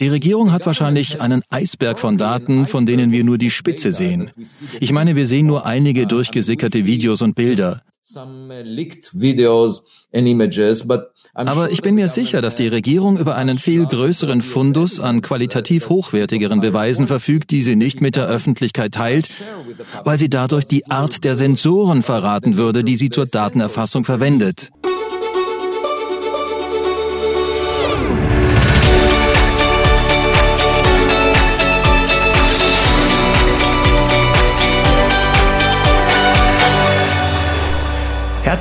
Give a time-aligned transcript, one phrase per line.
[0.00, 4.32] Die Regierung hat wahrscheinlich einen Eisberg von Daten, von denen wir nur die Spitze sehen.
[4.80, 7.80] Ich meine, wir sehen nur einige durchgesickerte Videos und Bilder.
[11.34, 15.88] Aber ich bin mir sicher, dass die Regierung über einen viel größeren Fundus an qualitativ
[15.88, 19.28] hochwertigeren Beweisen verfügt, die sie nicht mit der Öffentlichkeit teilt,
[20.02, 24.70] weil sie dadurch die Art der Sensoren verraten würde, die sie zur Datenerfassung verwendet.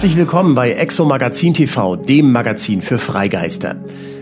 [0.03, 3.77] Herzlich willkommen bei Exo Magazin TV, dem Magazin für Freigeister.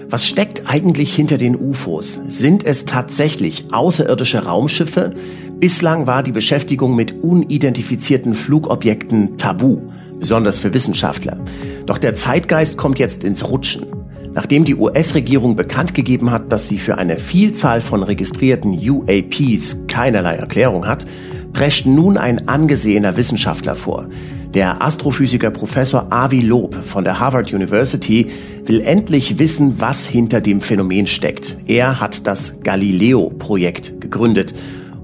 [0.07, 2.19] Was steckt eigentlich hinter den UFOs?
[2.29, 5.15] Sind es tatsächlich außerirdische Raumschiffe?
[5.59, 9.81] Bislang war die Beschäftigung mit unidentifizierten Flugobjekten tabu,
[10.19, 11.39] besonders für Wissenschaftler.
[11.87, 13.87] Doch der Zeitgeist kommt jetzt ins Rutschen.
[14.35, 20.35] Nachdem die US-Regierung bekannt gegeben hat, dass sie für eine Vielzahl von registrierten UAPs keinerlei
[20.35, 21.07] Erklärung hat,
[21.53, 24.05] prescht nun ein angesehener Wissenschaftler vor.
[24.53, 28.29] Der Astrophysiker Professor Avi Loeb von der Harvard University
[28.65, 31.57] will endlich wissen, was hinter dem Phänomen steckt.
[31.67, 34.53] Er hat das Galileo-Projekt gegründet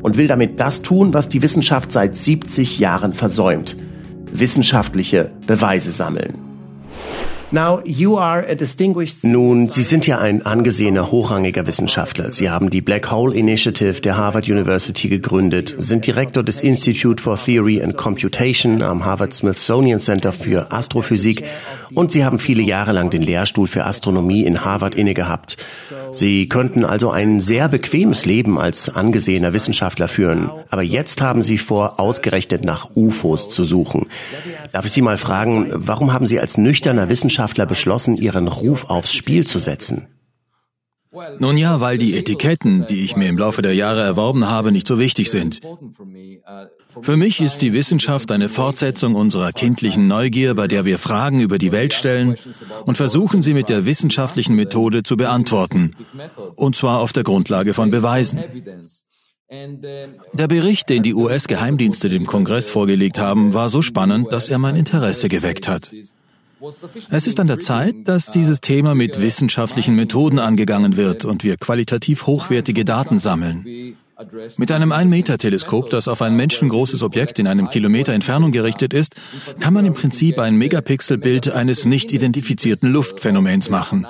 [0.02, 3.78] und will damit das tun, was die Wissenschaft seit 70 Jahren versäumt.
[4.34, 6.47] Wissenschaftliche Beweise sammeln.
[9.24, 12.30] Nun, Sie sind ja ein angesehener, hochrangiger Wissenschaftler.
[12.30, 17.38] Sie haben die Black Hole Initiative der Harvard University gegründet, sind Direktor des Institute for
[17.38, 21.46] Theory and Computation am Harvard Smithsonian Center für Astrophysik
[21.94, 25.56] und Sie haben viele Jahre lang den Lehrstuhl für Astronomie in Harvard inne gehabt.
[26.12, 30.52] Sie könnten also ein sehr bequemes Leben als angesehener Wissenschaftler führen.
[30.70, 34.08] Aber jetzt haben Sie vor, ausgerechnet nach UFOs zu suchen.
[34.72, 39.14] Darf ich Sie mal fragen, warum haben Sie als nüchterner Wissenschaftler beschlossen, Ihren Ruf aufs
[39.14, 40.08] Spiel zu setzen?
[41.40, 44.88] Nun ja, weil die Etiketten, die ich mir im Laufe der Jahre erworben habe, nicht
[44.88, 45.62] so wichtig sind.
[47.02, 51.58] Für mich ist die Wissenschaft eine Fortsetzung unserer kindlichen Neugier, bei der wir Fragen über
[51.58, 52.36] die Welt stellen
[52.86, 55.96] und versuchen, sie mit der wissenschaftlichen Methode zu beantworten.
[56.56, 58.40] Und zwar auf der Grundlage von Beweisen.
[59.50, 64.76] Der Bericht, den die US-Geheimdienste dem Kongress vorgelegt haben, war so spannend, dass er mein
[64.76, 65.92] Interesse geweckt hat.
[67.12, 71.58] Es ist an der Zeit, dass dieses Thema mit wissenschaftlichen Methoden angegangen wird und wir
[71.58, 73.96] qualitativ hochwertige Daten sammeln.
[74.58, 79.16] Mit einem 1-Meter-Teleskop, das auf ein menschengroßes Objekt in einem Kilometer Entfernung gerichtet ist,
[79.60, 84.08] kann man im Prinzip ein Megapixelbild eines nicht identifizierten Luftphänomens machen.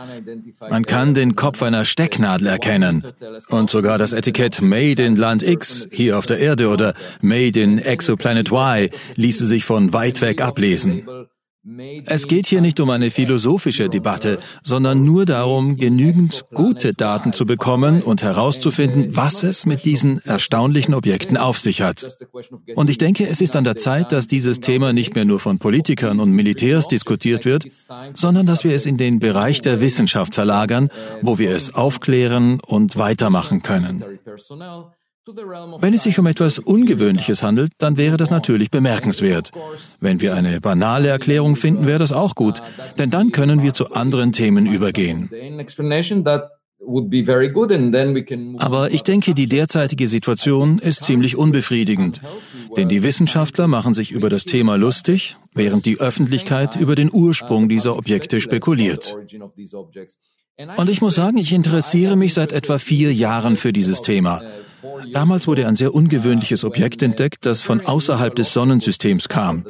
[0.70, 3.04] Man kann den Kopf einer Stecknadel erkennen
[3.50, 7.78] und sogar das Etikett Made in Land X hier auf der Erde oder Made in
[7.78, 11.06] Exoplanet Y ließe sich von weit weg ablesen.
[12.06, 17.46] Es geht hier nicht um eine philosophische Debatte, sondern nur darum, genügend gute Daten zu
[17.46, 22.18] bekommen und herauszufinden, was es mit diesen erstaunlichen Objekten auf sich hat.
[22.76, 25.60] Und ich denke, es ist an der Zeit, dass dieses Thema nicht mehr nur von
[25.60, 27.66] Politikern und Militärs diskutiert wird,
[28.14, 30.90] sondern dass wir es in den Bereich der Wissenschaft verlagern,
[31.22, 34.04] wo wir es aufklären und weitermachen können.
[35.80, 39.52] Wenn es sich um etwas Ungewöhnliches handelt, dann wäre das natürlich bemerkenswert.
[40.00, 42.62] Wenn wir eine banale Erklärung finden, wäre das auch gut,
[42.98, 45.30] denn dann können wir zu anderen Themen übergehen.
[48.58, 52.22] Aber ich denke, die derzeitige Situation ist ziemlich unbefriedigend,
[52.78, 57.68] denn die Wissenschaftler machen sich über das Thema lustig, während die Öffentlichkeit über den Ursprung
[57.68, 59.18] dieser Objekte spekuliert.
[60.78, 64.42] Und ich muss sagen, ich interessiere mich seit etwa vier Jahren für dieses Thema.
[65.14, 69.66] Damals wurde ein sehr ungewöhnliches Objekt entdeckt, das von außerhalb des Sonnensystems kam.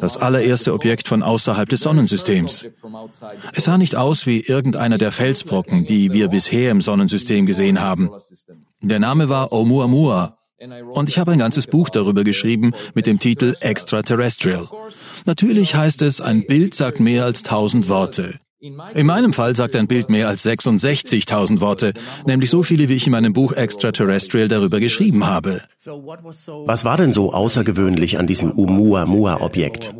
[0.00, 2.66] Das allererste Objekt von außerhalb des Sonnensystems.
[3.52, 8.10] Es sah nicht aus wie irgendeiner der Felsbrocken, die wir bisher im Sonnensystem gesehen haben.
[8.80, 10.36] Der Name war Oumuamua.
[10.92, 14.68] Und ich habe ein ganzes Buch darüber geschrieben mit dem Titel Extraterrestrial.
[15.24, 18.38] Natürlich heißt es, ein Bild sagt mehr als tausend Worte.
[18.62, 21.94] In meinem Fall sagt ein Bild mehr als 66.000 Worte,
[22.26, 25.62] nämlich so viele, wie ich in meinem Buch Extraterrestrial darüber geschrieben habe.
[25.86, 29.94] Was war denn so außergewöhnlich an diesem Oumuamua-Objekt?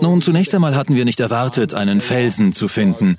[0.00, 3.16] Nun, zunächst einmal hatten wir nicht erwartet, einen Felsen zu finden.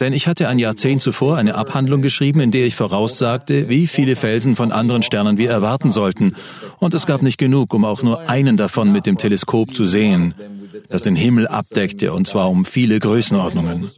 [0.00, 4.16] Denn ich hatte ein Jahrzehnt zuvor eine Abhandlung geschrieben, in der ich voraussagte, wie viele
[4.16, 6.36] Felsen von anderen Sternen wir erwarten sollten.
[6.78, 10.32] Und es gab nicht genug, um auch nur einen davon mit dem Teleskop zu sehen.
[10.88, 13.90] Das den Himmel abdeckte und zwar um viele Größenordnungen.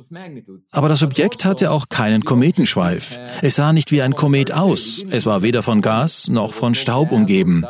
[0.71, 3.19] Aber das Objekt hatte auch keinen Kometenschweif.
[3.43, 5.03] Es sah nicht wie ein Komet aus.
[5.11, 7.65] Es war weder von Gas noch von Staub umgeben.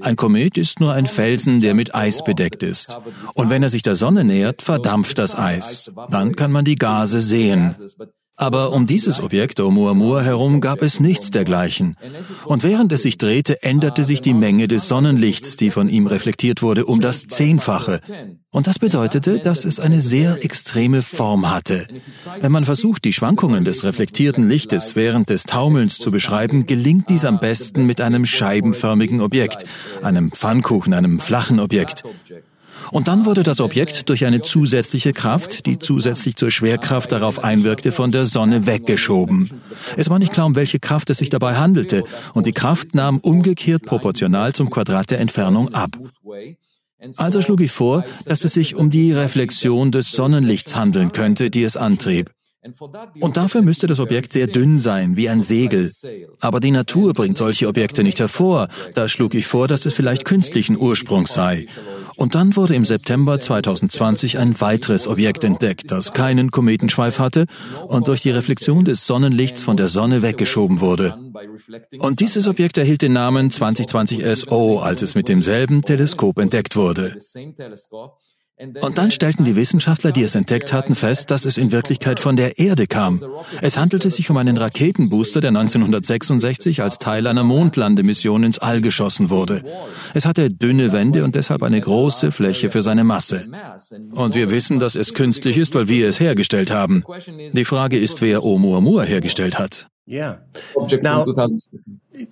[0.00, 2.98] Ein Komet ist nur ein Felsen, der mit Eis bedeckt ist.
[3.34, 5.92] Und wenn er sich der Sonne nähert, verdampft das Eis.
[6.10, 7.74] Dann kann man die Gase sehen.
[8.36, 11.96] Aber um dieses Objekt Oumuamua herum gab es nichts dergleichen.
[12.44, 16.60] Und während es sich drehte, änderte sich die Menge des Sonnenlichts, die von ihm reflektiert
[16.60, 18.00] wurde, um das Zehnfache.
[18.50, 21.86] Und das bedeutete, dass es eine sehr extreme Form hatte.
[22.40, 27.24] Wenn man versucht, die Schwankungen des reflektierten Lichtes während des Taumelns zu beschreiben, gelingt dies
[27.24, 29.64] am besten mit einem scheibenförmigen Objekt,
[30.02, 32.04] einem Pfannkuchen, einem flachen Objekt.
[32.92, 37.92] Und dann wurde das Objekt durch eine zusätzliche Kraft, die zusätzlich zur Schwerkraft darauf einwirkte,
[37.92, 39.50] von der Sonne weggeschoben.
[39.96, 42.04] Es war nicht klar, um welche Kraft es sich dabei handelte,
[42.34, 45.90] und die Kraft nahm umgekehrt proportional zum Quadrat der Entfernung ab.
[47.16, 51.62] Also schlug ich vor, dass es sich um die Reflexion des Sonnenlichts handeln könnte, die
[51.62, 52.30] es antrieb.
[53.20, 55.92] Und dafür müsste das Objekt sehr dünn sein, wie ein Segel.
[56.40, 58.68] Aber die Natur bringt solche Objekte nicht hervor.
[58.94, 61.66] Da schlug ich vor, dass es vielleicht künstlichen Ursprungs sei.
[62.16, 67.46] Und dann wurde im September 2020 ein weiteres Objekt entdeckt, das keinen Kometenschweif hatte
[67.86, 71.14] und durch die Reflexion des Sonnenlichts von der Sonne weggeschoben wurde.
[71.98, 77.16] Und dieses Objekt erhielt den Namen 2020 SO, als es mit demselben Teleskop entdeckt wurde.
[78.58, 82.36] Und dann stellten die Wissenschaftler, die es entdeckt hatten, fest, dass es in Wirklichkeit von
[82.36, 83.22] der Erde kam.
[83.60, 89.28] Es handelte sich um einen Raketenbooster, der 1966 als Teil einer Mondlandemission ins All geschossen
[89.28, 89.62] wurde.
[90.14, 93.46] Es hatte dünne Wände und deshalb eine große Fläche für seine Masse.
[94.12, 97.04] Und wir wissen, dass es künstlich ist, weil wir es hergestellt haben.
[97.52, 99.88] Die Frage ist, wer Oumuamua hergestellt hat.
[100.08, 100.36] Yeah.
[101.02, 101.24] Now,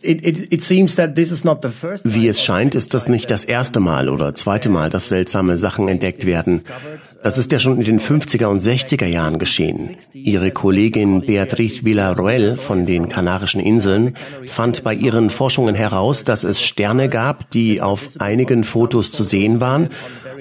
[0.01, 3.09] it, it, it seems that this is not the first Wie es scheint, ist das
[3.09, 6.63] nicht das erste Mal oder zweite Mal, dass seltsame Sachen entdeckt werden.
[7.25, 9.97] Das ist ja schon in den 50er und 60er Jahren geschehen.
[10.13, 14.17] Ihre Kollegin Beatriz Villarroel von den Kanarischen Inseln
[14.47, 19.61] fand bei ihren Forschungen heraus, dass es Sterne gab, die auf einigen Fotos zu sehen
[19.61, 19.89] waren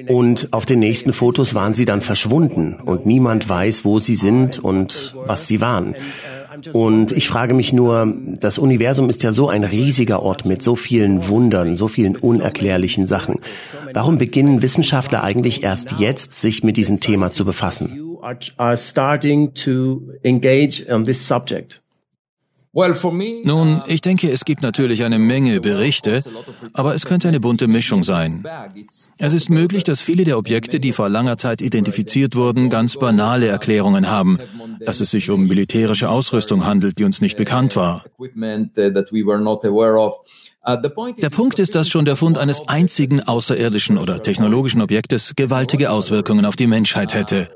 [0.07, 4.59] und auf den nächsten Fotos waren sie dann verschwunden und niemand weiß, wo sie sind
[4.59, 5.95] und was sie waren.
[6.71, 10.75] Und ich frage mich nur, das Universum ist ja so ein riesiger Ort mit so
[10.75, 13.39] vielen Wundern, so vielen unerklärlichen Sachen.
[13.93, 17.99] Warum beginnen Wissenschaftler eigentlich erst jetzt, sich mit diesem Thema zu befassen?
[22.75, 26.23] Nun, ich denke, es gibt natürlich eine Menge Berichte,
[26.73, 28.43] aber es könnte eine bunte Mischung sein.
[29.19, 33.45] Es ist möglich, dass viele der Objekte, die vor langer Zeit identifiziert wurden, ganz banale
[33.45, 34.39] Erklärungen haben,
[34.79, 38.05] dass es sich um militärische Ausrüstung handelt, die uns nicht bekannt war.
[40.65, 46.45] Der Punkt ist, dass schon der Fund eines einzigen außerirdischen oder technologischen Objektes gewaltige Auswirkungen
[46.45, 47.49] auf die Menschheit hätte.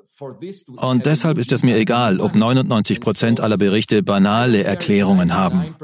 [0.78, 5.76] Und deshalb ist es mir egal, ob 99 Prozent aller Berichte banale Erklärungen haben.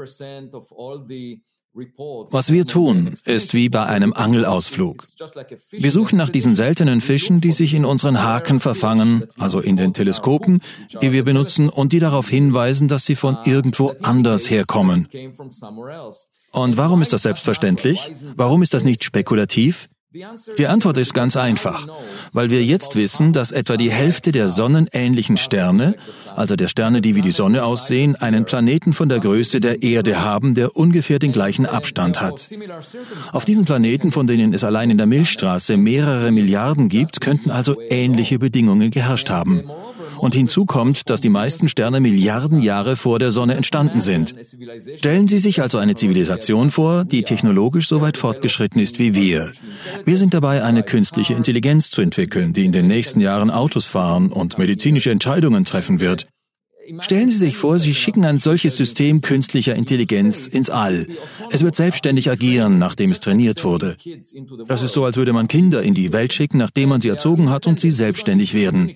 [2.30, 5.08] Was wir tun, ist wie bei einem Angelausflug.
[5.72, 9.92] Wir suchen nach diesen seltenen Fischen, die sich in unseren Haken verfangen, also in den
[9.92, 10.60] Teleskopen,
[11.02, 15.08] die wir benutzen und die darauf hinweisen, dass sie von irgendwo anders herkommen.
[16.52, 18.12] Und warum ist das selbstverständlich?
[18.36, 19.88] Warum ist das nicht spekulativ?
[20.58, 21.88] Die Antwort ist ganz einfach,
[22.32, 25.96] weil wir jetzt wissen, dass etwa die Hälfte der sonnenähnlichen Sterne,
[26.36, 30.22] also der Sterne, die wie die Sonne aussehen, einen Planeten von der Größe der Erde
[30.22, 32.48] haben, der ungefähr den gleichen Abstand hat.
[33.32, 37.80] Auf diesen Planeten, von denen es allein in der Milchstraße mehrere Milliarden gibt, könnten also
[37.88, 39.64] ähnliche Bedingungen geherrscht haben.
[40.24, 44.34] Und hinzu kommt, dass die meisten Sterne Milliarden Jahre vor der Sonne entstanden sind.
[44.96, 49.52] Stellen Sie sich also eine Zivilisation vor, die technologisch so weit fortgeschritten ist wie wir.
[50.06, 54.32] Wir sind dabei, eine künstliche Intelligenz zu entwickeln, die in den nächsten Jahren Autos fahren
[54.32, 56.26] und medizinische Entscheidungen treffen wird.
[57.00, 61.06] Stellen Sie sich vor, Sie schicken ein solches System künstlicher Intelligenz ins All.
[61.50, 63.96] Es wird selbstständig agieren, nachdem es trainiert wurde.
[64.68, 67.50] Das ist so, als würde man Kinder in die Welt schicken, nachdem man sie erzogen
[67.50, 68.94] hat und sie selbstständig werden.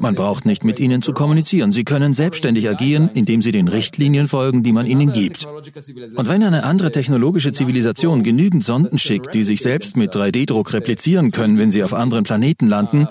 [0.00, 1.72] Man braucht nicht mit ihnen zu kommunizieren.
[1.72, 5.46] Sie können selbstständig agieren, indem sie den Richtlinien folgen, die man ihnen gibt.
[5.46, 11.32] Und wenn eine andere technologische Zivilisation genügend Sonden schickt, die sich selbst mit 3D-Druck replizieren
[11.32, 13.08] können, wenn sie auf anderen Planeten landen,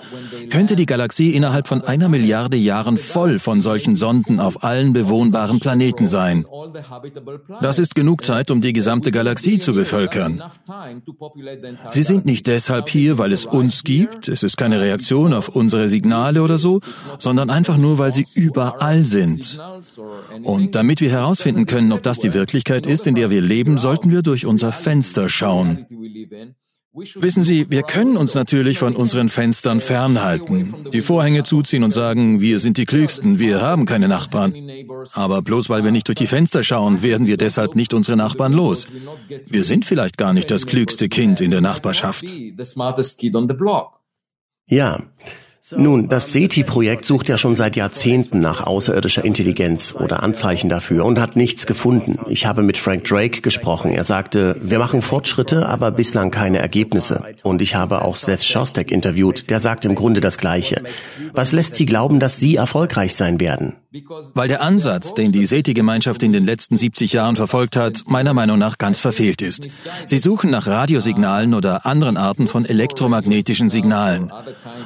[0.50, 5.60] könnte die Galaxie innerhalb von einer Milliarde Jahren voll von solchen Sonden auf allen bewohnbaren
[5.60, 6.46] Planeten sein.
[7.60, 10.42] Das ist genug Zeit, um die gesamte Galaxie zu bevölkern.
[11.90, 15.88] Sie sind nicht deshalb hier, weil es uns gibt, es ist keine Reaktion auf unsere
[15.88, 16.80] Signale oder so,
[17.18, 19.60] sondern einfach nur, weil sie überall sind.
[20.42, 24.10] Und damit wir herausfinden können, ob das die Wirklichkeit ist, in der wir leben, sollten
[24.10, 25.86] wir durch unser Fenster schauen.
[26.96, 32.40] Wissen Sie, wir können uns natürlich von unseren Fenstern fernhalten, die Vorhänge zuziehen und sagen,
[32.40, 34.54] wir sind die Klügsten, wir haben keine Nachbarn.
[35.12, 38.54] Aber bloß weil wir nicht durch die Fenster schauen, werden wir deshalb nicht unsere Nachbarn
[38.54, 38.86] los.
[39.46, 42.32] Wir sind vielleicht gar nicht das klügste Kind in der Nachbarschaft.
[44.66, 45.02] Ja,
[45.74, 51.18] nun, das SETI-Projekt sucht ja schon seit Jahrzehnten nach außerirdischer Intelligenz oder Anzeichen dafür und
[51.18, 52.18] hat nichts gefunden.
[52.28, 53.90] Ich habe mit Frank Drake gesprochen.
[53.90, 57.24] Er sagte, wir machen Fortschritte, aber bislang keine Ergebnisse.
[57.42, 59.50] Und ich habe auch Seth Shostak interviewt.
[59.50, 60.82] Der sagt im Grunde das Gleiche.
[61.32, 63.74] Was lässt Sie glauben, dass Sie erfolgreich sein werden?
[64.34, 68.58] Weil der Ansatz, den die SETI-Gemeinschaft in den letzten 70 Jahren verfolgt hat, meiner Meinung
[68.58, 69.68] nach ganz verfehlt ist.
[70.06, 74.32] Sie suchen nach Radiosignalen oder anderen Arten von elektromagnetischen Signalen.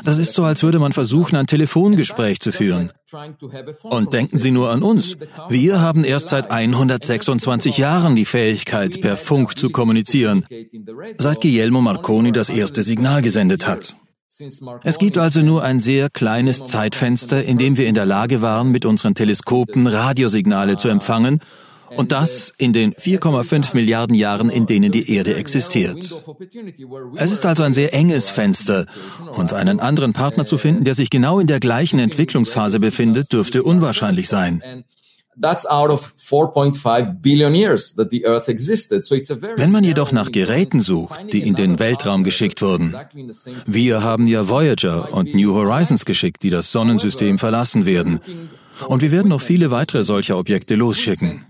[0.04, 2.92] Das ist so, als würde man versuchen, ein Telefongespräch zu führen.
[3.82, 5.16] Und denken Sie nur an uns.
[5.48, 10.46] Wir haben erst seit 126 Jahren die Fähigkeit, per Funk zu kommunizieren,
[11.18, 13.96] seit Guillermo Marconi das erste Signal gesendet hat.
[14.84, 18.70] Es gibt also nur ein sehr kleines Zeitfenster, in dem wir in der Lage waren,
[18.70, 21.40] mit unseren Teleskopen Radiosignale zu empfangen
[21.96, 26.22] und das in den 4,5 Milliarden Jahren, in denen die Erde existiert.
[27.16, 28.86] Es ist also ein sehr enges Fenster
[29.32, 33.62] und einen anderen Partner zu finden, der sich genau in der gleichen Entwicklungsphase befindet, dürfte
[33.62, 34.62] unwahrscheinlich sein.
[39.56, 42.94] Wenn man jedoch nach Geräten sucht, die in den Weltraum geschickt wurden,
[43.66, 48.20] wir haben ja Voyager und New Horizons geschickt, die das Sonnensystem verlassen werden.
[48.86, 51.44] Und wir werden noch viele weitere solcher Objekte losschicken.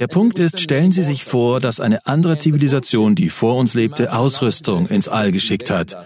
[0.00, 4.12] Der Punkt ist, stellen Sie sich vor, dass eine andere Zivilisation, die vor uns lebte,
[4.12, 5.96] Ausrüstung ins All geschickt hat.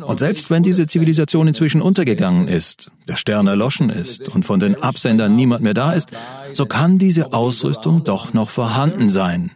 [0.00, 4.82] Und selbst wenn diese Zivilisation inzwischen untergegangen ist, der Stern erloschen ist und von den
[4.82, 6.10] Absendern niemand mehr da ist,
[6.54, 9.52] so kann diese Ausrüstung doch noch vorhanden sein.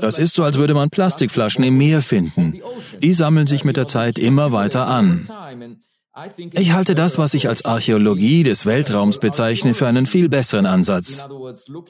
[0.00, 2.60] Das ist so, als würde man Plastikflaschen im Meer finden.
[3.02, 5.28] Die sammeln sich mit der Zeit immer weiter an.
[6.52, 11.26] Ich halte das, was ich als Archäologie des Weltraums bezeichne, für einen viel besseren Ansatz.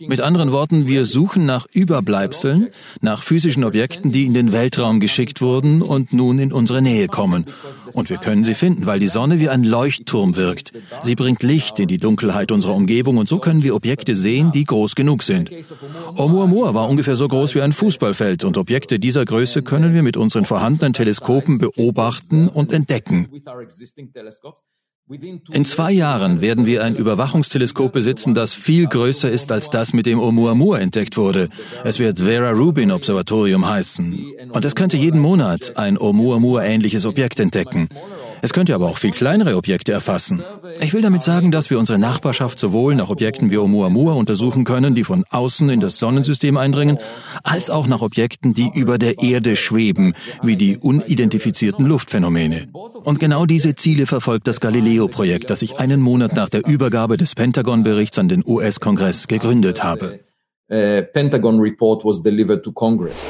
[0.01, 2.69] Mit anderen Worten, wir suchen nach Überbleibseln,
[3.01, 7.47] nach physischen Objekten, die in den Weltraum geschickt wurden und nun in unsere Nähe kommen.
[7.93, 10.73] Und wir können sie finden, weil die Sonne wie ein Leuchtturm wirkt.
[11.03, 14.65] Sie bringt Licht in die Dunkelheit unserer Umgebung und so können wir Objekte sehen, die
[14.65, 15.51] groß genug sind.
[16.17, 20.17] Oumuamua war ungefähr so groß wie ein Fußballfeld und Objekte dieser Größe können wir mit
[20.17, 23.29] unseren vorhandenen Teleskopen beobachten und entdecken.
[25.53, 30.07] In zwei Jahren werden wir ein Überwachungsteleskop besitzen, das viel größer ist als das, mit
[30.07, 31.49] dem Oumuamua entdeckt wurde.
[31.83, 34.33] Es wird Vera Rubin Observatorium heißen.
[34.53, 37.89] Und es könnte jeden Monat ein Oumuamua-ähnliches Objekt entdecken.
[38.43, 40.43] Es könnte aber auch viel kleinere Objekte erfassen.
[40.81, 44.95] Ich will damit sagen, dass wir unsere Nachbarschaft sowohl nach Objekten wie Oumuamua untersuchen können,
[44.95, 46.99] die von außen in das Sonnensystem eindringen,
[47.43, 52.69] als auch nach Objekten, die über der Erde schweben, wie die unidentifizierten Luftphänomene.
[53.05, 57.35] Und genau diese Ziele verfolgt das Galileo-Projekt, das ich einen Monat nach der Übergabe des
[57.35, 60.21] Pentagon-Berichts an den US-Kongress gegründet habe.
[60.69, 63.29] Pentagon report was delivered to Congress.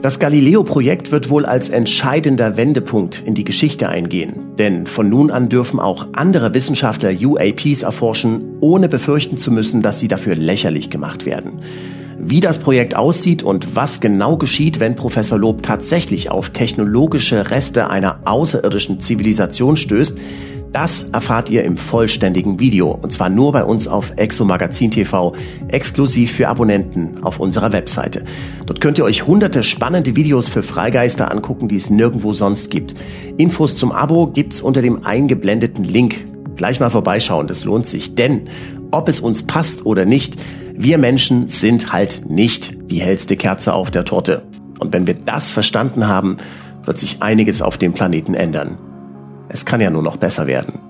[0.00, 5.48] Das Galileo-Projekt wird wohl als entscheidender Wendepunkt in die Geschichte eingehen, denn von nun an
[5.48, 11.26] dürfen auch andere Wissenschaftler UAPs erforschen, ohne befürchten zu müssen, dass sie dafür lächerlich gemacht
[11.26, 11.62] werden.
[12.16, 17.90] Wie das Projekt aussieht und was genau geschieht, wenn Professor Lob tatsächlich auf technologische Reste
[17.90, 20.16] einer außerirdischen Zivilisation stößt,
[20.72, 25.34] das erfahrt ihr im vollständigen Video und zwar nur bei uns auf Exomagazin TV,
[25.68, 28.24] exklusiv für Abonnenten auf unserer Webseite.
[28.66, 32.94] Dort könnt ihr euch hunderte spannende Videos für Freigeister angucken, die es nirgendwo sonst gibt.
[33.36, 36.24] Infos zum Abo gibt's unter dem eingeblendeten Link.
[36.56, 38.48] Gleich mal vorbeischauen, das lohnt sich, denn
[38.90, 40.36] ob es uns passt oder nicht,
[40.74, 44.42] wir Menschen sind halt nicht die hellste Kerze auf der Torte.
[44.78, 46.36] Und wenn wir das verstanden haben,
[46.84, 48.78] wird sich einiges auf dem Planeten ändern.
[49.48, 50.87] Es kann ja nur noch besser werden.